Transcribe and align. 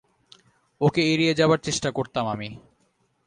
ওকে 0.81 1.01
এড়িয়ে 1.13 1.33
যাবার 1.33 1.59
চেষ্টা 1.59 1.89
করতাম 1.91 2.25
আমি। 2.27 2.49